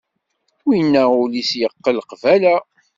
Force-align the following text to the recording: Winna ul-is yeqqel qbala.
Winna 0.65 1.03
ul-is 1.21 1.51
yeqqel 1.59 1.97
qbala. 2.09 2.55